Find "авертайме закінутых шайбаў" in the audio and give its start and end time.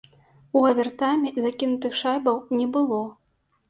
0.69-2.45